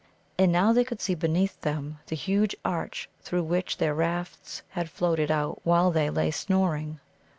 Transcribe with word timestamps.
And 0.39 0.51
now 0.51 0.73
they 0.73 0.83
could 0.83 0.99
see 0.99 1.13
beneath 1.13 1.61
them 1.61 1.99
the 2.07 2.15
huge 2.15 2.55
arch 2.65 3.07
through 3.21 3.43
which 3.43 3.77
their 3.77 3.93
rafts 3.93 4.63
had 4.69 4.89
floated 4.89 5.29
out 5.29 5.59
while 5.63 5.91
they 5.91 6.09
lay 6.09 6.31
snoring. 6.31 6.99